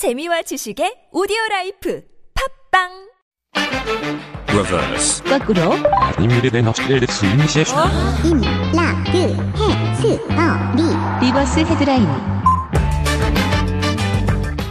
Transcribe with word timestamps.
재미와 0.00 0.40
지식의 0.40 1.12
오디오 1.12 1.36
라이프 1.50 2.00
팝빵 2.72 2.88
reverse, 4.48 5.22
거꾸로 5.24 5.60
아님들에 6.16 6.48
대한 6.48 6.68
업스를 6.68 7.06
수임시에 7.06 7.64
임, 8.24 8.40
라, 8.74 8.96
그, 9.04 9.18
해, 9.18 9.94
스, 9.96 10.16
어, 10.32 10.72
리. 10.74 11.26
리버스 11.26 11.60
헤드라인 11.60 12.06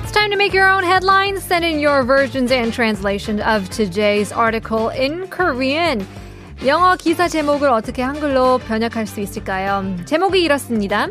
It's 0.01 0.11
time 0.11 0.31
to 0.31 0.35
make 0.35 0.57
your 0.57 0.67
own 0.67 0.83
headlines. 0.83 1.45
Send 1.45 1.63
in 1.63 1.77
your 1.77 2.03
versions 2.03 2.51
and 2.51 2.73
translation 2.73 3.39
of 3.39 3.69
today's 3.69 4.33
article 4.35 4.89
in 4.89 5.29
Korean. 5.29 6.07
영어 6.65 6.95
기사 6.95 7.27
제목을 7.27 7.69
어떻게 7.69 8.01
한글로 8.01 8.57
번역할 8.67 9.05
수 9.05 9.21
있을까요? 9.21 9.95
제목이 10.05 10.41
이렇습니다. 10.41 11.07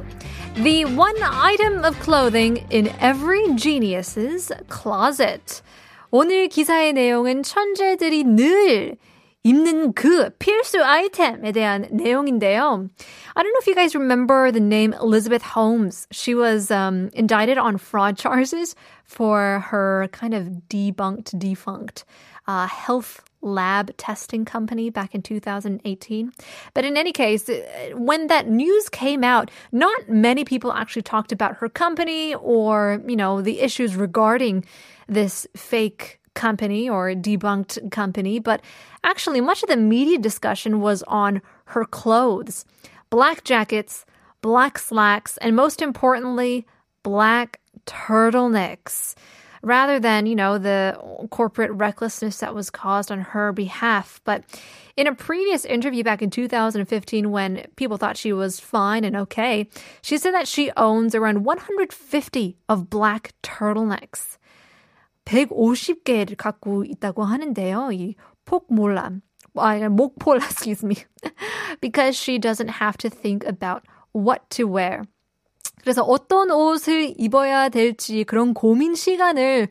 The 0.58 0.86
one 0.86 1.16
item 1.22 1.84
of 1.84 2.00
clothing 2.00 2.66
in 2.70 2.88
every 3.00 3.56
genius's 3.56 4.52
closet. 4.70 5.62
오늘 6.12 6.48
기사의 6.48 6.94
내용은 6.94 7.44
천재들이 7.44 8.24
늘 8.24 8.98
입는 9.44 9.94
그 9.94 10.30
필수 10.40 10.82
아이템에 10.84 11.52
대한 11.52 11.88
내용인데요. 11.92 12.88
I 13.36 13.44
don't 13.44 13.52
know 13.52 13.60
if 13.60 13.68
you 13.68 13.76
guys 13.76 13.94
remember 13.94 14.52
the 14.52 14.62
name 14.62 14.94
Elizabeth 14.94 15.42
Holmes. 15.42 16.08
She 16.12 16.34
was 16.34 16.72
um, 16.72 17.10
indicted 17.14 17.58
on 17.58 17.78
fraud 17.78 18.16
charges 18.18 18.76
for 19.04 19.66
her 19.68 20.08
kind 20.14 20.34
of 20.34 20.70
debunked, 20.70 21.38
defunct 21.38 22.06
uh, 22.48 22.68
health 22.68 23.22
lab 23.41 23.97
testing 23.97 24.45
company 24.45 24.91
back 24.91 25.15
in 25.15 25.23
2018. 25.23 26.33
But 26.75 26.85
in 26.85 26.97
any 26.97 27.13
case, 27.13 27.49
uh, 27.49 27.91
when 27.95 28.27
that 28.27 28.49
news 28.49 28.89
came 28.89 29.23
out, 29.23 29.51
not 29.73 30.09
many 30.09 30.45
people 30.45 30.73
actually 30.73 31.03
talked 31.03 31.33
about 31.33 31.57
her 31.57 31.69
company 31.69 32.35
or, 32.35 33.03
you 33.07 33.17
know, 33.17 33.41
the 33.41 33.61
issues 33.61 33.97
regarding 33.97 34.65
this 35.07 35.47
fake 35.57 36.19
company 36.35 36.89
or 36.89 37.11
debunked 37.11 37.91
company, 37.91 38.39
but 38.39 38.61
actually 39.03 39.41
much 39.41 39.63
of 39.63 39.69
the 39.69 39.77
media 39.77 40.19
discussion 40.19 40.81
was 40.81 41.03
on 41.05 41.43
her 41.67 41.85
clothes. 41.85 42.65
Black 43.11 43.45
jackets, 43.45 44.05
black 44.41 44.79
slacks, 44.79 45.37
and 45.39 45.57
most 45.57 45.83
importantly, 45.83 46.67
black 47.03 47.61
turtlenecks 47.87 49.15
Rather 49.68 50.00
than, 50.00 50.26
you 50.26 50.36
know, 50.36 50.58
the 50.58 50.98
corporate 51.32 51.72
recklessness 51.72 52.38
that 52.40 52.54
was 52.54 52.70
caused 52.70 53.12
on 53.12 53.22
her 53.22 53.54
behalf. 53.54 54.20
But 54.26 54.44
in 54.98 55.08
a 55.08 55.16
previous 55.16 55.64
interview 55.64 56.04
back 56.04 56.22
in 56.22 56.30
2015, 56.30 57.32
when 57.32 57.66
people 57.78 57.98
thought 57.98 58.18
she 58.18 58.34
was 58.34 58.60
fine 58.60 59.06
and 59.06 59.16
okay, 59.16 59.70
she 60.02 60.18
said 60.18 60.34
that 60.34 60.48
she 60.48 60.72
owns 60.76 61.16
around 61.16 61.46
150 61.46 62.58
of 62.68 62.90
black 62.90 63.32
turtlenecks. 63.42 64.38
150개를 65.26 66.36
갖고 66.36 66.84
있다고 66.84 67.24
하는데요. 67.24 67.92
이 67.94 68.16
폭몰람. 68.46 69.22
아니, 69.56 69.88
목폴, 69.88 70.38
excuse 70.38 70.84
me. 70.84 70.98
because 71.82 72.16
she 72.16 72.38
doesn't 72.38 72.70
have 72.70 72.98
to 72.98 73.10
think 73.10 73.46
about 73.46 73.84
what 74.12 74.50
to 74.50 74.66
wear. 74.66 75.06
그래서 75.83 76.03
어떤 76.03 76.51
옷을 76.51 77.15
입어야 77.17 77.69
될지 77.69 78.25
그런 78.25 78.55
고민 78.55 78.95
시간을 78.95 79.69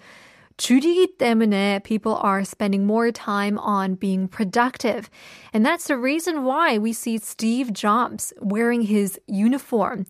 줄이기 0.57 1.17
때문에 1.17 1.79
people 1.83 2.17
are 2.23 2.41
spending 2.41 2.83
more 2.83 3.11
time 3.11 3.59
on 3.59 3.95
being 3.95 4.27
productive. 4.27 5.09
And 5.53 5.63
that's 5.63 5.87
the 5.87 5.97
reason 5.97 6.43
why 6.43 6.79
we 6.79 6.91
see 6.91 7.17
Steve 7.19 7.71
Jobs 7.73 8.33
wearing 8.41 8.81
his 8.81 9.19
uniform. 9.27 10.05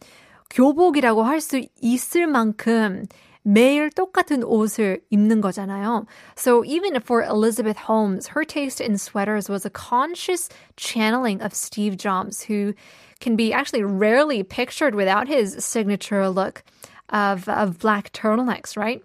교복이라고 0.50 1.23
할 1.23 1.42
수 1.42 1.62
있을 1.81 2.28
만큼 2.28 3.04
매일 3.47 3.91
똑같은 3.91 4.45
옷을 4.45 5.01
입는 5.11 5.41
거잖아요. 5.41 6.07
So 6.37 6.65
even 6.65 7.01
for 7.01 7.23
Elizabeth 7.23 7.77
Holmes, 7.77 8.29
her 8.29 8.45
taste 8.45 8.81
in 8.81 8.97
sweaters 8.97 9.48
was 9.48 9.67
a 9.67 9.71
conscious 9.71 10.48
channeling 10.77 11.43
of 11.43 11.53
Steve 11.53 11.97
Jobs, 11.97 12.45
who 12.45 12.75
can 13.20 13.35
be 13.35 13.53
actually 13.53 13.83
rarely 13.83 14.42
pictured 14.42 14.95
without 14.95 15.27
his 15.27 15.64
signature 15.64 16.29
look 16.29 16.63
of, 17.11 17.48
of 17.48 17.79
black 17.79 18.13
turtlenecks, 18.13 18.77
right? 18.77 19.03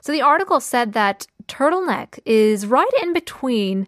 So 0.00 0.12
the 0.12 0.22
article 0.22 0.60
said 0.60 0.92
that 0.94 1.26
turtleneck 1.48 2.18
is 2.24 2.66
right 2.66 2.90
in 3.02 3.12
between 3.12 3.86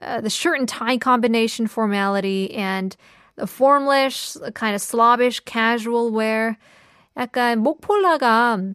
uh, 0.00 0.20
the 0.20 0.30
shirt 0.30 0.58
and 0.58 0.68
tie 0.68 0.96
combination 0.98 1.66
formality 1.66 2.52
and 2.54 2.96
the 3.36 3.46
formless, 3.46 4.36
kind 4.54 4.74
of 4.74 4.80
slobbish 4.80 5.40
casual 5.40 6.10
wear. 6.10 6.56
약간 7.16 7.62
목폴라가 7.62 8.74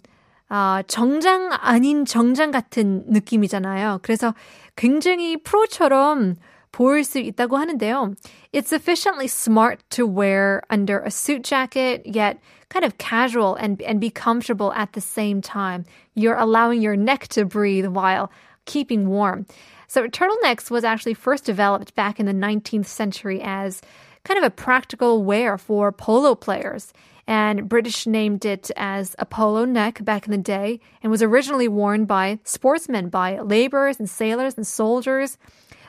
아, 0.51 0.81
정장 0.87 1.49
아닌 1.51 2.05
정장 2.05 2.51
같은 2.51 3.03
느낌이잖아요. 3.07 3.99
그래서 4.01 4.33
굉장히 4.75 5.37
프로처럼 5.37 6.35
보일 6.71 7.03
수 7.03 7.19
있다고 7.19 7.57
하는데요. 7.57 8.13
It's 8.53 8.67
sufficiently 8.67 9.27
smart 9.27 9.83
to 9.89 10.05
wear 10.05 10.61
under 10.69 10.99
a 10.99 11.09
suit 11.09 11.43
jacket, 11.43 12.03
yet 12.05 12.39
kind 12.69 12.85
of 12.85 12.97
casual 12.97 13.55
and, 13.55 13.81
and 13.81 13.99
be 13.99 14.09
comfortable 14.09 14.71
at 14.73 14.93
the 14.93 15.01
same 15.01 15.41
time. 15.41 15.85
You're 16.15 16.37
allowing 16.37 16.81
your 16.81 16.95
neck 16.95 17.27
to 17.29 17.45
breathe 17.45 17.87
while 17.87 18.31
keeping 18.65 19.09
warm. 19.09 19.45
So 19.87 20.07
turtlenecks 20.07 20.69
was 20.69 20.83
actually 20.83 21.13
first 21.13 21.45
developed 21.45 21.95
back 21.95 22.19
in 22.19 22.25
the 22.25 22.33
19th 22.33 22.87
century 22.87 23.41
as 23.41 23.81
kind 24.23 24.37
of 24.37 24.43
a 24.43 24.51
practical 24.51 25.23
wear 25.23 25.57
for 25.57 25.91
polo 25.91 26.35
players. 26.35 26.93
And 27.26 27.68
British 27.68 28.06
named 28.06 28.44
it 28.44 28.70
as 28.76 29.14
a 29.18 29.26
polo 29.26 29.64
neck 29.64 30.04
back 30.04 30.26
in 30.26 30.32
the 30.32 30.38
day 30.38 30.80
and 31.02 31.10
was 31.10 31.22
originally 31.22 31.68
worn 31.68 32.04
by 32.04 32.40
sportsmen, 32.44 33.08
by 33.08 33.38
laborers 33.38 33.98
and 33.98 34.10
sailors 34.10 34.56
and 34.56 34.66
soldiers. 34.66 35.38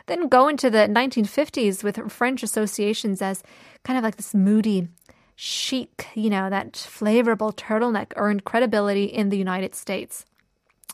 Then 0.05 0.27
go 0.27 0.47
into 0.47 0.69
the 0.69 0.87
1950s 0.89 1.83
with 1.83 2.11
French 2.11 2.43
associations 2.43 3.21
as 3.21 3.41
kind 3.83 3.97
of 3.97 4.03
like 4.03 4.17
this 4.17 4.35
moody, 4.35 4.89
chic, 5.35 6.07
you 6.13 6.29
know, 6.29 6.49
that 6.49 6.73
flavorful 6.73 7.55
turtleneck 7.55 8.11
earned 8.15 8.43
credibility 8.43 9.05
in 9.05 9.29
the 9.29 9.37
United 9.37 9.73
States. 9.73 10.25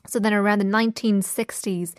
So 0.08 0.20
then 0.20 0.34
around 0.34 0.60
the 0.60 0.66
1960s, 0.66 1.94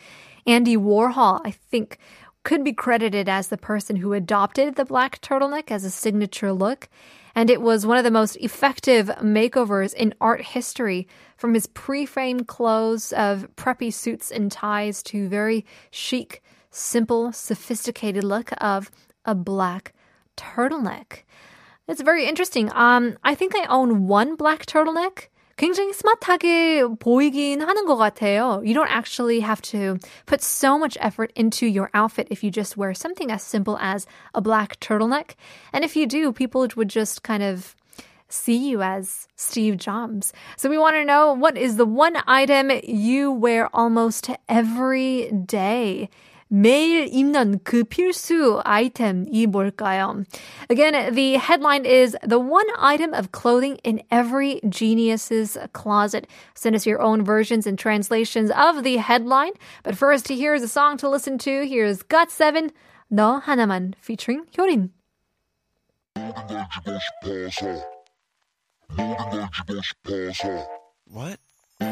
Andy 0.46 0.76
Warhol, 0.76 1.40
I 1.44 1.50
think, 1.50 1.98
could 2.42 2.64
be 2.64 2.72
credited 2.72 3.28
as 3.28 3.48
the 3.48 3.58
person 3.58 3.96
who 3.96 4.12
adopted 4.12 4.76
the 4.76 4.84
black 4.84 5.20
turtleneck 5.20 5.70
as 5.70 5.84
a 5.84 5.90
signature 5.90 6.52
look. 6.52 6.88
And 7.34 7.50
it 7.50 7.60
was 7.60 7.86
one 7.86 7.98
of 7.98 8.04
the 8.04 8.10
most 8.10 8.36
effective 8.36 9.06
makeovers 9.22 9.94
in 9.94 10.14
art 10.20 10.42
history, 10.42 11.06
from 11.36 11.54
his 11.54 11.66
pre 11.66 12.06
framed 12.06 12.46
clothes 12.48 13.12
of 13.12 13.48
preppy 13.56 13.92
suits 13.92 14.30
and 14.30 14.50
ties 14.50 15.02
to 15.04 15.28
very 15.28 15.64
chic, 15.90 16.42
simple, 16.70 17.32
sophisticated 17.32 18.24
look 18.24 18.50
of 18.58 18.90
a 19.24 19.34
black 19.34 19.94
turtleneck. 20.36 21.24
It's 21.88 22.02
very 22.02 22.26
interesting. 22.26 22.70
Um, 22.72 23.16
I 23.24 23.34
think 23.34 23.54
I 23.56 23.64
own 23.66 24.06
one 24.06 24.36
black 24.36 24.66
turtleneck. 24.66 25.28
굉장히 25.59 25.93
스마트하게 25.93 26.83
보이긴 26.99 27.61
하는 27.61 27.85
것 27.85 27.95
같아요. 27.95 28.61
You 28.65 28.73
don't 28.73 28.89
actually 28.89 29.39
have 29.39 29.61
to 29.71 29.97
put 30.25 30.41
so 30.41 30.77
much 30.77 30.97
effort 30.99 31.31
into 31.35 31.65
your 31.65 31.89
outfit 31.93 32.27
if 32.29 32.43
you 32.43 32.51
just 32.51 32.75
wear 32.75 32.93
something 32.93 33.31
as 33.31 33.41
simple 33.41 33.77
as 33.79 34.05
a 34.33 34.41
black 34.41 34.79
turtleneck. 34.81 35.35
And 35.71 35.85
if 35.85 35.95
you 35.95 36.07
do, 36.07 36.33
people 36.33 36.67
would 36.75 36.89
just 36.89 37.23
kind 37.23 37.41
of 37.41 37.75
see 38.27 38.57
you 38.57 38.81
as 38.81 39.27
Steve 39.37 39.77
Jobs. 39.77 40.33
So 40.57 40.69
we 40.69 40.77
want 40.77 40.95
to 40.97 41.05
know 41.05 41.33
what 41.33 41.57
is 41.57 41.77
the 41.77 41.85
one 41.85 42.17
item 42.27 42.71
you 42.83 43.31
wear 43.31 43.69
almost 43.73 44.29
every 44.49 45.31
day? 45.31 46.09
매일 46.49 47.07
입는 47.11 47.59
그 47.63 47.83
필수 47.83 48.61
아이템이 48.63 49.47
뭘까요? 49.47 50.23
Again, 50.69 51.13
the 51.13 51.37
headline 51.37 51.85
is 51.85 52.15
The 52.21 52.39
One 52.39 52.67
Item 52.77 53.13
of 53.13 53.31
Clothing 53.31 53.79
in 53.83 54.01
Every 54.11 54.61
Genius's 54.69 55.57
Closet. 55.73 56.27
Send 56.53 56.75
us 56.75 56.85
your 56.85 57.01
own 57.01 57.23
versions 57.23 57.65
and 57.65 57.79
translations 57.79 58.51
of 58.51 58.83
the 58.83 58.97
headline. 58.97 59.53
But 59.83 59.97
first, 59.97 60.27
here's 60.27 60.61
a 60.61 60.67
song 60.67 60.97
to 60.97 61.09
listen 61.09 61.37
to. 61.39 61.65
Here's 61.67 62.03
GOT7, 62.03 62.71
너 63.09 63.41
하나만, 63.41 63.93
featuring 63.99 64.45
효린. 64.55 64.91
What? 71.07 71.39
I 71.80 71.86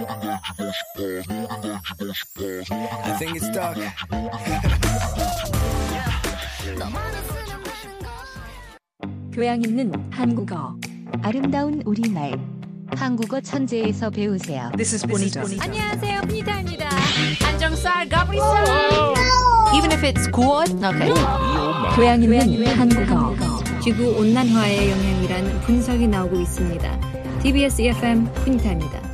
think 3.19 3.37
it's 3.37 3.47
stuck. 3.47 3.77
교양 9.33 9.63
있는 9.63 9.93
한국어 10.11 10.77
아름다운 11.23 11.83
우리말 11.87 12.39
한국어 12.97 13.41
천재에서 13.41 14.11
배우세요 14.11 14.71
This 14.77 14.95
is 14.95 15.07
Bonita. 15.07 15.43
안녕하세요, 15.61 16.21
피니타입니다. 16.23 16.89
안정살, 17.47 18.09
가브리살. 18.09 18.67
Even 19.75 19.93
if 19.93 20.03
it's 20.03 20.31
good, 20.33 20.75
okay. 20.85 21.15
교양 21.97 22.23
있는 22.23 22.67
한국어 22.67 23.35
지구 23.81 24.19
온난화의 24.19 24.91
영향이란 24.91 25.61
분석이 25.63 26.09
나오고 26.09 26.41
있습니다. 26.41 27.41
TBS 27.43 27.81
EFM 27.83 28.29
퀸타입니다. 28.45 29.08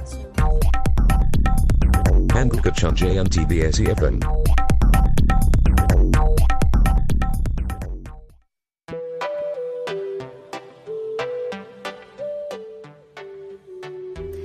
Angle 2.36 2.58
Kachan 2.58 2.96
FM. 2.96 4.18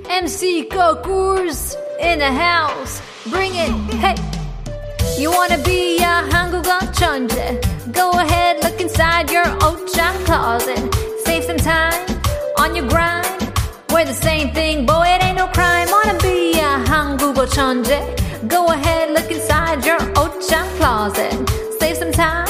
MC 0.08 0.68
Kokurs 0.68 1.74
in 1.98 2.20
the 2.20 2.30
house. 2.30 3.02
Bring 3.28 3.50
it. 3.56 3.70
Hey. 3.94 4.14
You 5.20 5.32
wanna 5.32 5.58
be 5.58 5.96
a 5.98 6.22
Hanguga 6.30 6.78
Chanje? 6.94 7.92
Go 7.92 8.12
ahead, 8.12 8.62
look 8.62 8.80
inside 8.80 9.32
your 9.32 9.46
Ocha 9.66 10.08
closet. 10.26 10.94
Save 11.24 11.42
some 11.42 11.56
time 11.56 12.06
on 12.56 12.76
your 12.76 12.86
grind. 12.88 13.26
We're 13.92 14.04
the 14.04 14.14
same 14.14 14.54
thing, 14.54 14.86
boy, 14.86 15.06
it 15.08 15.24
ain't 15.24 15.38
no 15.38 15.48
crime. 15.48 15.88
Wanna 15.90 16.16
be 16.20 16.39
a 16.99 16.99
한국어 16.99 17.45
천재? 17.45 18.03
Go 18.47 18.65
ahead, 18.67 19.11
look 19.11 19.31
inside 19.31 19.85
your 19.85 19.99
옷장 20.15 20.67
closet. 20.77 21.33
Save 21.79 21.97
some 21.97 22.11
time 22.11 22.47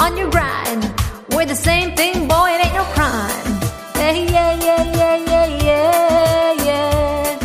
on 0.00 0.16
your 0.16 0.28
grind. 0.30 0.82
We're 1.30 1.46
the 1.46 1.54
same 1.54 1.94
thing, 1.94 2.26
boy, 2.26 2.50
it 2.54 2.66
ain't 2.66 2.74
no 2.74 2.84
crime. 2.94 3.60
Yeah, 3.94 4.12
yeah, 4.12 4.52
yeah, 4.66 4.82
yeah, 4.98 5.16
yeah, 5.30 5.46
yeah, 5.62 6.66
yeah. 6.66 7.38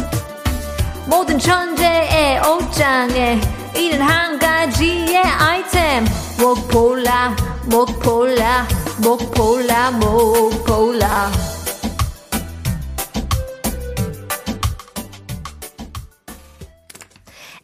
모든 1.05 1.37
천재의 1.37 2.39
옷장에 2.41 3.39
있는 3.75 4.01
한 4.01 4.39
가지의 4.39 5.17
아이템 5.17 6.05
목폴라 6.39 7.35
목폴라 7.65 8.67
목폴라 9.03 9.91
목폴라 9.91 11.50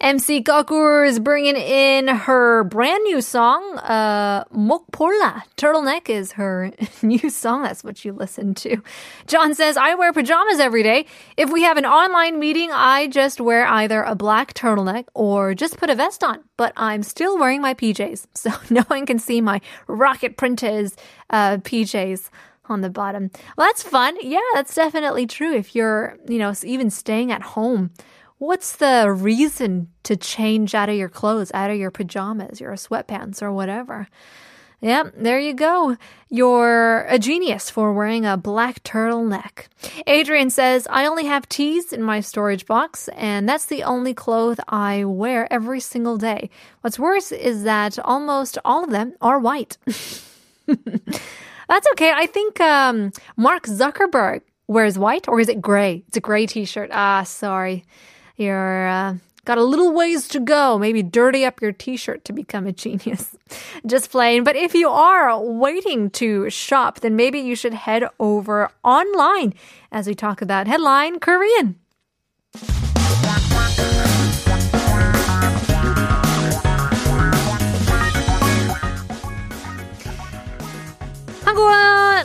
MC 0.08 0.42
Gokgur 0.42 1.06
is 1.06 1.18
bringing 1.18 1.54
in 1.54 2.08
her 2.08 2.64
brand 2.64 3.04
new 3.04 3.20
song, 3.20 3.76
uh, 3.80 4.42
Mokpola. 4.44 5.42
Turtleneck 5.58 6.08
is 6.08 6.32
her 6.32 6.72
new 7.02 7.28
song. 7.28 7.64
That's 7.64 7.84
what 7.84 8.06
you 8.06 8.14
listen 8.14 8.54
to. 8.54 8.82
John 9.26 9.54
says, 9.54 9.76
I 9.76 9.96
wear 9.96 10.14
pajamas 10.14 10.60
every 10.60 10.82
day. 10.82 11.04
If 11.36 11.52
we 11.52 11.62
have 11.64 11.76
an 11.76 11.84
online 11.84 12.38
meeting, 12.38 12.70
I 12.72 13.08
just 13.08 13.38
wear 13.38 13.66
either 13.66 14.02
a 14.02 14.14
black 14.14 14.54
turtleneck 14.54 15.04
or 15.12 15.54
just 15.54 15.76
put 15.76 15.90
a 15.90 15.94
vest 15.94 16.24
on. 16.24 16.42
But 16.56 16.72
I'm 16.74 17.02
still 17.02 17.36
wearing 17.36 17.60
my 17.60 17.74
PJs, 17.74 18.28
so 18.34 18.50
no 18.70 18.84
one 18.84 19.04
can 19.04 19.18
see 19.18 19.42
my 19.42 19.60
rocket 19.88 20.38
printers 20.38 20.96
uh, 21.28 21.58
PJs 21.58 22.30
on 22.64 22.80
the 22.80 22.88
bottom. 22.88 23.30
Well, 23.58 23.66
that's 23.66 23.82
fun. 23.82 24.16
Yeah, 24.22 24.40
that's 24.54 24.74
definitely 24.74 25.26
true. 25.26 25.52
If 25.52 25.74
you're, 25.74 26.16
you 26.26 26.38
know, 26.38 26.54
even 26.64 26.88
staying 26.88 27.30
at 27.30 27.42
home, 27.42 27.90
what's 28.38 28.76
the 28.76 29.12
reason 29.12 29.88
to 30.04 30.16
change 30.16 30.74
out 30.74 30.88
of 30.88 30.96
your 30.96 31.08
clothes, 31.08 31.50
out 31.54 31.70
of 31.70 31.76
your 31.76 31.90
pajamas, 31.90 32.60
your 32.60 32.72
sweatpants, 32.72 33.42
or 33.42 33.52
whatever? 33.52 34.08
Yep, 34.80 35.14
there 35.16 35.40
you 35.40 35.54
go. 35.54 35.96
You're 36.28 37.04
a 37.08 37.18
genius 37.18 37.68
for 37.68 37.92
wearing 37.92 38.24
a 38.24 38.36
black 38.36 38.84
turtleneck. 38.84 39.66
Adrian 40.06 40.50
says, 40.50 40.86
I 40.88 41.04
only 41.06 41.24
have 41.24 41.48
tees 41.48 41.92
in 41.92 42.00
my 42.00 42.20
storage 42.20 42.64
box, 42.64 43.08
and 43.16 43.48
that's 43.48 43.64
the 43.64 43.82
only 43.82 44.14
clothes 44.14 44.58
I 44.68 45.04
wear 45.04 45.52
every 45.52 45.80
single 45.80 46.16
day. 46.16 46.48
What's 46.82 46.98
worse 46.98 47.32
is 47.32 47.64
that 47.64 47.98
almost 47.98 48.56
all 48.64 48.84
of 48.84 48.90
them 48.90 49.14
are 49.20 49.40
white. 49.40 49.78
That's 51.68 51.86
okay. 51.92 52.12
I 52.14 52.26
think 52.26 52.60
um, 52.60 53.12
Mark 53.36 53.64
Zuckerberg 53.66 54.40
wears 54.68 54.98
white, 54.98 55.28
or 55.28 55.40
is 55.40 55.48
it 55.48 55.60
gray? 55.60 56.04
It's 56.08 56.16
a 56.16 56.20
gray 56.20 56.46
T-shirt. 56.46 56.90
Ah, 56.92 57.24
sorry, 57.24 57.84
you're 58.38 58.88
uh, 58.88 59.16
got 59.44 59.58
a 59.58 59.64
little 59.64 59.92
ways 59.92 60.28
to 60.28 60.40
go. 60.40 60.78
Maybe 60.78 61.02
dirty 61.02 61.44
up 61.44 61.60
your 61.60 61.72
T-shirt 61.72 62.24
to 62.26 62.32
become 62.32 62.66
a 62.66 62.72
genius. 62.72 63.36
Just 63.86 64.10
plain. 64.10 64.44
But 64.44 64.56
if 64.56 64.74
you 64.74 64.88
are 64.88 65.40
waiting 65.40 66.10
to 66.10 66.48
shop, 66.50 67.00
then 67.00 67.16
maybe 67.16 67.40
you 67.40 67.54
should 67.54 67.74
head 67.74 68.04
over 68.20 68.70
online 68.84 69.54
as 69.90 70.06
we 70.06 70.14
talk 70.14 70.40
about 70.40 70.66
headline 70.66 71.18
Korean. 71.18 71.76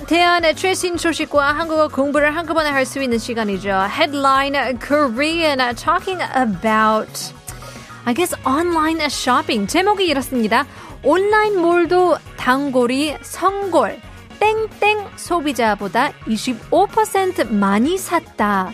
대안의 0.07 0.57
최신 0.57 0.97
소식과 0.97 1.53
한국어 1.53 1.89
공부를 1.89 2.35
한꺼번에 2.37 2.71
할 2.71 2.85
수 2.87 3.03
있는 3.03 3.19
시간이죠. 3.19 3.69
Headline 3.91 4.79
Korean 4.79 5.59
talking 5.75 6.23
about 6.37 7.35
I 8.05 8.15
guess 8.15 8.35
online 8.47 9.01
shopping. 9.07 9.67
제목이 9.67 10.07
이렇습니다. 10.07 10.67
온라인 11.03 11.61
몰도 11.61 12.17
단골이 12.37 13.17
성골. 13.21 14.01
땡땡 14.41 15.11
소비자보다 15.17 16.13
25% 16.27 17.53
많이 17.53 17.99
샀다. 17.99 18.73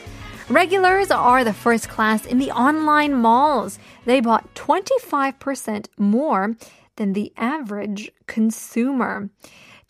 Regulars 0.51 1.11
are 1.13 1.43
the 1.43 1.55
first 1.55 1.89
class 1.91 2.27
in 2.27 2.39
the 2.39 2.53
online 2.53 3.15
malls. 3.15 3.79
They 4.05 4.21
bought 4.21 4.45
25% 4.55 5.87
more 5.99 6.55
than 6.97 7.15
the 7.15 7.33
average 7.37 8.13
consumer. 8.29 9.31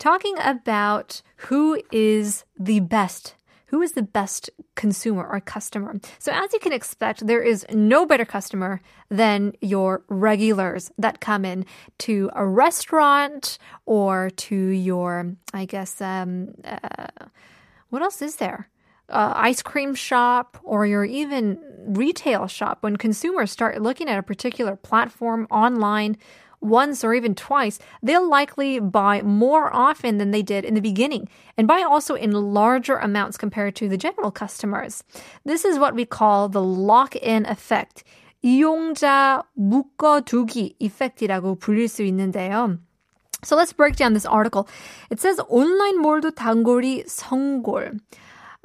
Talking 0.00 0.34
about 0.42 1.20
who 1.36 1.80
is 1.92 2.44
the 2.58 2.80
best 2.80 3.34
who 3.66 3.82
is 3.82 3.92
the 3.92 4.02
best 4.02 4.50
consumer 4.74 5.24
or 5.24 5.38
customer? 5.38 6.00
So, 6.18 6.32
as 6.32 6.52
you 6.52 6.58
can 6.58 6.72
expect, 6.72 7.28
there 7.28 7.40
is 7.40 7.64
no 7.70 8.04
better 8.04 8.24
customer 8.24 8.80
than 9.08 9.52
your 9.60 10.02
regulars 10.08 10.90
that 10.98 11.20
come 11.20 11.44
in 11.44 11.64
to 11.98 12.30
a 12.34 12.44
restaurant 12.44 13.58
or 13.86 14.30
to 14.30 14.56
your, 14.56 15.36
I 15.54 15.66
guess, 15.66 16.00
um, 16.00 16.54
uh, 16.64 17.06
what 17.90 18.02
else 18.02 18.20
is 18.22 18.36
there? 18.36 18.68
Uh, 19.08 19.34
ice 19.36 19.62
cream 19.62 19.94
shop 19.94 20.58
or 20.64 20.84
your 20.84 21.04
even 21.04 21.60
retail 21.86 22.48
shop. 22.48 22.78
When 22.80 22.96
consumers 22.96 23.52
start 23.52 23.80
looking 23.80 24.08
at 24.08 24.18
a 24.18 24.22
particular 24.24 24.74
platform 24.74 25.46
online, 25.48 26.16
once 26.61 27.03
or 27.03 27.13
even 27.13 27.35
twice, 27.35 27.79
they'll 28.01 28.27
likely 28.27 28.79
buy 28.79 29.21
more 29.21 29.73
often 29.73 30.17
than 30.17 30.31
they 30.31 30.41
did 30.41 30.65
in 30.65 30.73
the 30.73 30.81
beginning 30.81 31.29
and 31.57 31.67
buy 31.67 31.81
also 31.81 32.15
in 32.15 32.31
larger 32.31 32.97
amounts 32.97 33.37
compared 33.37 33.75
to 33.75 33.87
the 33.87 33.97
general 33.97 34.31
customers. 34.31 35.03
This 35.45 35.63
is 35.63 35.77
what 35.77 35.95
we 35.95 36.05
call 36.05 36.49
the 36.49 36.63
lock-in 36.63 37.45
effect. 37.45 38.03
이용자 38.43 39.43
묶어두기 39.57 40.75
effect이라고 40.79 41.57
불릴 41.59 41.87
수 41.87 42.03
있는데요. 42.03 42.79
So 43.43 43.55
let's 43.55 43.73
break 43.73 43.95
down 43.95 44.13
this 44.13 44.25
article. 44.25 44.67
It 45.09 45.19
says 45.19 45.39
온라인 45.49 46.01
몰도 46.01 46.31
단골이 46.31 47.05
성골. 47.07 47.99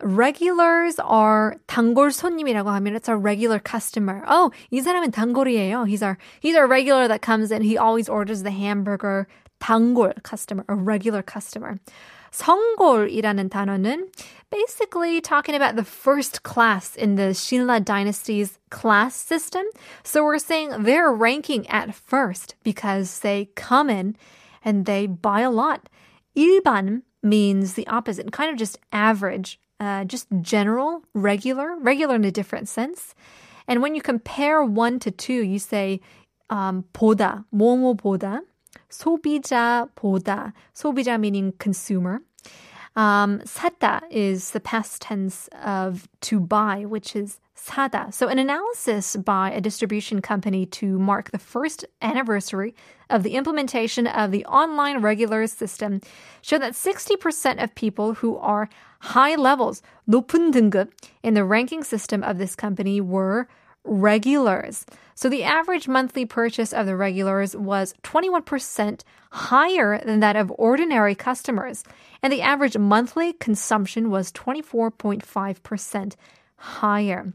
Regulars 0.03 0.99
are 0.99 1.55
단골 1.67 2.11
손님이라고 2.11 2.69
하면 2.69 2.95
it's 2.95 3.07
a 3.07 3.15
regular 3.15 3.59
customer. 3.59 4.23
Oh, 4.27 4.51
이 4.71 4.81
사람은 4.81 5.11
단골이에요. 5.11 5.87
He's 5.87 6.03
our 6.03 6.17
he's 6.41 6.55
our 6.55 6.67
regular 6.67 7.07
that 7.07 7.21
comes 7.21 7.51
in. 7.51 7.61
He 7.61 7.77
always 7.77 8.09
orders 8.09 8.43
the 8.43 8.51
hamburger. 8.51 9.27
단골 9.61 10.21
customer, 10.23 10.65
a 10.67 10.75
regular 10.75 11.21
customer. 11.23 11.79
성골이라는 12.31 13.49
단어는 13.49 14.09
basically 14.51 15.21
talking 15.21 15.55
about 15.55 15.75
the 15.75 15.83
first 15.83 16.43
class 16.43 16.95
in 16.95 17.15
the 17.15 17.31
Shilla 17.33 17.83
dynasty's 17.83 18.59
class 18.69 19.15
system. 19.15 19.63
So 20.03 20.23
we're 20.23 20.39
saying 20.39 20.83
they're 20.83 21.11
ranking 21.11 21.67
at 21.69 21.95
first 21.95 22.55
because 22.63 23.19
they 23.19 23.49
come 23.55 23.89
in 23.89 24.17
and 24.63 24.85
they 24.85 25.07
buy 25.07 25.41
a 25.41 25.49
lot. 25.49 25.87
일반 26.35 27.03
means 27.23 27.73
the 27.73 27.87
opposite, 27.87 28.31
kind 28.31 28.51
of 28.51 28.57
just 28.57 28.77
average 28.91 29.59
uh, 29.80 30.04
just 30.04 30.26
general, 30.42 31.02
regular, 31.14 31.76
regular 31.80 32.14
in 32.14 32.24
a 32.24 32.30
different 32.30 32.68
sense. 32.68 33.14
And 33.66 33.82
when 33.82 33.94
you 33.94 34.02
compare 34.02 34.62
one 34.62 34.98
to 35.00 35.10
two, 35.10 35.42
you 35.42 35.58
say 35.58 36.00
um, 36.50 36.84
보다, 36.92 37.44
뭐뭐보다, 37.54 38.40
소비자보다, 38.90 40.52
소비자 40.74 41.18
meaning 41.18 41.52
consumer. 41.58 42.20
Um, 42.96 43.38
샀다 43.44 44.02
is 44.10 44.50
the 44.50 44.60
past 44.60 45.00
tense 45.00 45.48
of 45.62 46.08
to 46.22 46.40
buy, 46.40 46.84
which 46.84 47.14
is 47.14 47.38
사다. 47.56 48.12
So 48.12 48.28
an 48.28 48.38
analysis 48.38 49.16
by 49.16 49.52
a 49.52 49.60
distribution 49.60 50.20
company 50.20 50.66
to 50.66 50.98
mark 50.98 51.30
the 51.30 51.38
first 51.38 51.84
anniversary 52.02 52.74
of 53.08 53.22
the 53.22 53.36
implementation 53.36 54.06
of 54.06 54.32
the 54.32 54.44
online 54.46 55.02
regulars 55.02 55.52
system 55.52 56.00
showed 56.42 56.62
that 56.62 56.72
60% 56.72 57.62
of 57.62 57.74
people 57.74 58.14
who 58.14 58.36
are 58.38 58.68
high 59.04 59.34
levels, 59.34 59.82
높은 60.08 60.52
등급, 60.52 60.90
in 61.22 61.34
the 61.34 61.44
ranking 61.44 61.82
system 61.82 62.22
of 62.22 62.38
this 62.38 62.54
company 62.54 63.00
were 63.00 63.48
regulars. 63.84 64.84
So 65.14 65.28
the 65.28 65.44
average 65.44 65.88
monthly 65.88 66.24
purchase 66.24 66.72
of 66.72 66.86
the 66.86 66.96
regulars 66.96 67.56
was 67.56 67.94
21% 68.02 69.02
higher 69.30 70.00
than 70.04 70.20
that 70.20 70.36
of 70.36 70.52
ordinary 70.56 71.14
customers, 71.14 71.84
and 72.22 72.32
the 72.32 72.42
average 72.42 72.76
monthly 72.76 73.32
consumption 73.34 74.10
was 74.10 74.32
24.5% 74.32 76.16
higher. 76.56 77.32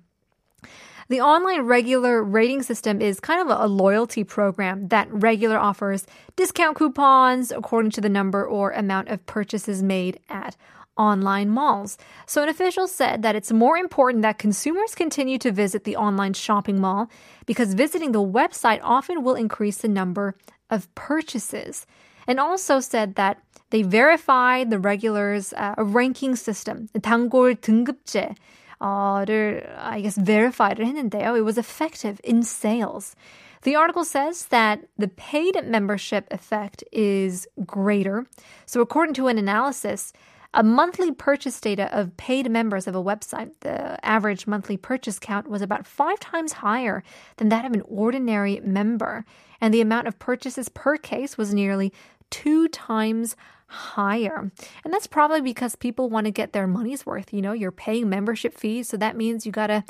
The 1.07 1.21
online 1.21 1.61
regular 1.61 2.23
rating 2.23 2.63
system 2.63 2.99
is 2.99 3.19
kind 3.19 3.39
of 3.39 3.59
a 3.59 3.67
loyalty 3.67 4.23
program 4.23 4.87
that 4.87 5.07
regular 5.11 5.59
offers 5.59 6.07
discount 6.35 6.75
coupons 6.75 7.51
according 7.51 7.91
to 7.91 8.01
the 8.01 8.09
number 8.09 8.43
or 8.43 8.71
amount 8.71 9.09
of 9.09 9.23
purchases 9.27 9.83
made 9.83 10.19
at 10.29 10.57
online 10.99 11.49
malls. 11.49 11.97
So, 12.25 12.41
an 12.43 12.49
official 12.49 12.87
said 12.87 13.21
that 13.21 13.35
it's 13.35 13.51
more 13.51 13.77
important 13.77 14.21
that 14.21 14.37
consumers 14.37 14.95
continue 14.95 15.37
to 15.39 15.51
visit 15.51 15.83
the 15.83 15.97
online 15.97 16.33
shopping 16.33 16.79
mall 16.79 17.09
because 17.45 17.73
visiting 17.73 18.11
the 18.11 18.23
website 18.23 18.79
often 18.81 19.23
will 19.23 19.35
increase 19.35 19.77
the 19.77 19.89
number 19.89 20.35
of 20.69 20.93
purchases. 20.95 21.85
And 22.27 22.39
also 22.39 22.79
said 22.79 23.15
that 23.15 23.37
they 23.69 23.83
verified 23.83 24.69
the 24.69 24.79
regulars' 24.79 25.53
uh, 25.53 25.75
ranking 25.77 26.35
system, 26.35 26.87
단골 26.93 27.55
등급제. 27.55 28.35
를 28.81 29.63
I 29.79 30.01
guess 30.01 30.17
verified를 30.17 30.85
했는데요. 30.85 31.37
It 31.37 31.43
was 31.43 31.57
effective 31.57 32.19
in 32.23 32.43
sales. 32.43 33.15
The 33.63 33.75
article 33.75 34.03
says 34.03 34.45
that 34.47 34.81
the 34.97 35.07
paid 35.07 35.57
membership 35.65 36.27
effect 36.29 36.83
is 36.91 37.47
greater. 37.65 38.25
So 38.65 38.81
according 38.81 39.15
to 39.15 39.27
an 39.27 39.37
analysis, 39.37 40.13
a 40.52 40.62
monthly 40.62 41.12
purchase 41.12 41.60
data 41.60 41.88
of 41.96 42.16
paid 42.16 42.50
members 42.50 42.86
of 42.86 42.96
a 42.96 43.02
website, 43.02 43.52
the 43.60 44.04
average 44.04 44.46
monthly 44.46 44.76
purchase 44.76 45.18
count 45.18 45.48
was 45.48 45.62
about 45.62 45.86
five 45.86 46.18
times 46.18 46.52
higher 46.54 47.04
than 47.36 47.50
that 47.50 47.64
of 47.64 47.72
an 47.72 47.82
ordinary 47.86 48.60
member. 48.64 49.24
And 49.60 49.72
the 49.72 49.80
amount 49.80 50.08
of 50.08 50.18
purchases 50.18 50.68
per 50.68 50.96
case 50.96 51.38
was 51.38 51.54
nearly 51.54 51.92
two 52.30 52.68
times 52.68 53.36
higher. 53.66 54.50
And 54.84 54.92
that's 54.92 55.06
probably 55.06 55.40
because 55.40 55.76
people 55.76 56.10
want 56.10 56.24
to 56.24 56.32
get 56.32 56.52
their 56.52 56.66
money's 56.66 57.06
worth. 57.06 57.32
You 57.32 57.42
know, 57.42 57.52
you're 57.52 57.70
paying 57.70 58.08
membership 58.08 58.58
fees, 58.58 58.88
so 58.88 58.96
that 58.96 59.16
means 59.16 59.46
you 59.46 59.52
got 59.52 59.68
to 59.68 59.84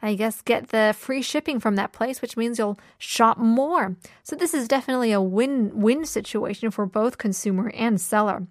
I 0.00 0.14
guess, 0.14 0.42
get 0.42 0.68
the 0.68 0.94
free 0.96 1.22
shipping 1.22 1.58
from 1.58 1.74
that 1.74 1.92
place, 1.92 2.22
which 2.22 2.36
means 2.36 2.58
you'll 2.58 2.78
shop 2.98 3.36
more. 3.36 3.96
So 4.22 4.36
this 4.36 4.54
is 4.54 4.68
definitely 4.68 5.10
a 5.10 5.20
win-win 5.20 6.04
situation 6.04 6.70
for 6.70 6.86
both 6.86 7.18
consumer 7.18 7.72
and 7.74 8.00
seller. 8.00 8.46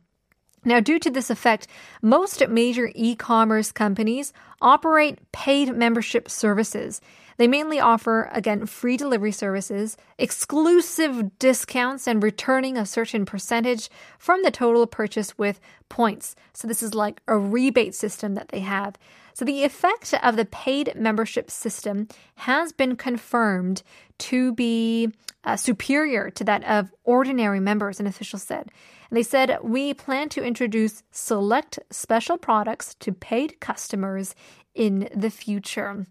Now, 0.67 0.81
due 0.81 0.99
to 0.99 1.09
this 1.09 1.29
effect, 1.29 1.65
most 2.01 2.45
major 2.49 2.91
e 2.93 3.15
commerce 3.15 3.71
companies 3.71 4.33
operate 4.61 5.19
paid 5.31 5.73
membership 5.73 6.29
services. 6.29 6.99
They 7.37 7.47
mainly 7.47 7.79
offer, 7.79 8.29
again, 8.31 8.65
free 8.65 8.97
delivery 8.97 9.31
services, 9.31 9.95
exclusive 10.17 11.37
discounts, 11.39 12.07
and 12.07 12.21
returning 12.21 12.77
a 12.77 12.85
certain 12.85 13.25
percentage 13.25 13.89
from 14.17 14.43
the 14.43 14.51
total 14.51 14.85
purchase 14.87 15.37
with 15.37 15.59
points. 15.87 16.35
So, 16.53 16.67
this 16.67 16.83
is 16.83 16.95
like 16.95 17.21
a 17.27 17.37
rebate 17.37 17.95
system 17.95 18.33
that 18.35 18.49
they 18.49 18.61
have. 18.61 18.95
So, 19.33 19.45
the 19.45 19.63
effect 19.63 20.13
of 20.23 20.35
the 20.35 20.45
paid 20.45 20.93
membership 20.95 21.51
system 21.51 22.07
has 22.35 22.71
been 22.71 22.95
confirmed 22.95 23.83
to 24.19 24.53
be 24.53 25.11
uh, 25.43 25.55
superior 25.55 26.29
to 26.31 26.43
that 26.43 26.63
of 26.65 26.91
ordinary 27.03 27.59
members, 27.59 27.99
an 27.99 28.07
official 28.07 28.39
said. 28.39 28.69
And 29.09 29.17
they 29.17 29.23
said, 29.23 29.57
We 29.63 29.93
plan 29.93 30.29
to 30.29 30.43
introduce 30.43 31.03
select 31.11 31.79
special 31.89 32.37
products 32.37 32.95
to 32.95 33.13
paid 33.13 33.59
customers 33.59 34.35
in 34.77 35.09
the 35.13 35.31
future. 35.31 36.05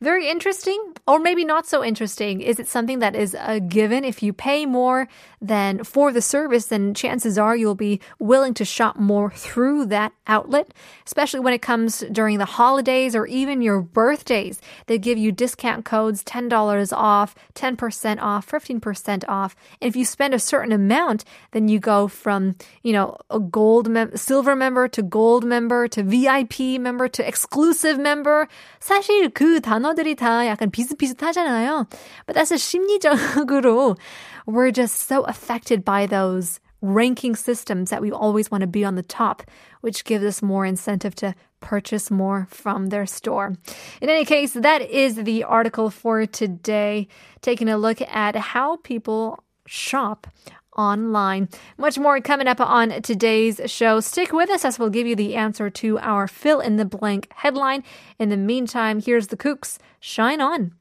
Very 0.00 0.30
interesting, 0.30 0.94
or 1.08 1.18
maybe 1.18 1.44
not 1.44 1.66
so 1.66 1.84
interesting. 1.84 2.40
Is 2.40 2.60
it 2.60 2.68
something 2.68 3.00
that 3.00 3.16
is 3.16 3.36
a 3.38 3.58
given? 3.58 4.04
If 4.04 4.22
you 4.22 4.32
pay 4.32 4.64
more 4.64 5.08
than 5.40 5.82
for 5.82 6.12
the 6.12 6.22
service, 6.22 6.66
then 6.66 6.94
chances 6.94 7.36
are 7.36 7.56
you'll 7.56 7.74
be 7.74 8.00
willing 8.20 8.54
to 8.54 8.64
shop 8.64 8.96
more 8.96 9.30
through 9.30 9.86
that 9.86 10.12
outlet, 10.28 10.72
especially 11.04 11.40
when 11.40 11.52
it 11.52 11.62
comes 11.62 12.04
during 12.12 12.38
the 12.38 12.44
holidays 12.44 13.16
or 13.16 13.26
even 13.26 13.60
your 13.60 13.82
birthdays. 13.82 14.60
They 14.86 14.98
give 14.98 15.18
you 15.18 15.32
discount 15.32 15.84
codes 15.84 16.22
$10 16.22 16.92
off, 16.96 17.34
10% 17.54 18.22
off, 18.22 18.48
15% 18.48 19.24
off. 19.28 19.56
And 19.80 19.88
if 19.88 19.96
you 19.96 20.04
spend 20.04 20.32
a 20.32 20.38
certain 20.38 20.70
amount, 20.70 21.24
then 21.50 21.66
you 21.66 21.80
go 21.80 22.06
from, 22.06 22.54
you 22.84 22.92
know, 22.92 23.16
a 23.30 23.40
gold 23.40 23.88
mem- 23.88 24.16
silver 24.16 24.54
member 24.54 24.86
to 24.86 25.02
gold 25.02 25.44
member 25.44 25.88
to 25.88 26.04
VIP 26.04 26.80
member 26.80 27.08
to 27.08 27.26
exclusive 27.26 27.98
member 27.98 28.11
member 28.11 28.47
사실 28.79 29.29
그 29.29 29.61
단어들이 29.61 30.15
다 30.15 30.45
약간 30.45 30.69
비슷비슷하잖아요. 30.69 31.87
But 32.25 32.35
that's 32.35 32.51
a 32.51 32.57
심리적으로 32.57 33.97
we're 34.45 34.71
just 34.71 35.07
so 35.07 35.23
affected 35.23 35.83
by 35.85 36.05
those 36.05 36.59
ranking 36.81 37.35
systems 37.35 37.89
that 37.89 38.01
we 38.01 38.11
always 38.11 38.51
want 38.51 38.61
to 38.61 38.67
be 38.67 38.85
on 38.85 38.95
the 38.95 39.03
top, 39.03 39.43
which 39.81 40.05
gives 40.05 40.23
us 40.23 40.41
more 40.41 40.65
incentive 40.65 41.15
to 41.15 41.33
purchase 41.59 42.11
more 42.11 42.47
from 42.49 42.87
their 42.87 43.05
store. 43.05 43.55
In 44.01 44.09
any 44.09 44.25
case, 44.25 44.53
that 44.53 44.81
is 44.81 45.15
the 45.15 45.43
article 45.43 45.89
for 45.89 46.25
today, 46.25 47.07
taking 47.41 47.67
a 47.67 47.77
look 47.77 48.01
at 48.01 48.35
how 48.35 48.77
people 48.77 49.43
shop 49.65 50.27
online. 50.76 51.48
Much 51.78 51.98
more 51.98 52.20
coming 52.20 52.48
up 52.48 52.60
on 52.60 53.02
today's 53.02 53.60
show. 53.66 54.00
Stick 54.00 54.32
with 54.32 54.50
us 54.50 54.64
as 54.64 54.78
we'll 54.78 54.90
give 54.90 55.06
you 55.06 55.16
the 55.16 55.34
answer 55.34 55.70
to 55.70 55.98
our 55.98 56.26
fill 56.26 56.60
in 56.60 56.76
the 56.76 56.84
blank 56.84 57.28
headline. 57.36 57.84
In 58.18 58.28
the 58.28 58.36
meantime, 58.36 59.00
here's 59.00 59.28
the 59.28 59.36
Kooks. 59.36 59.78
Shine 60.00 60.40
on. 60.40 60.72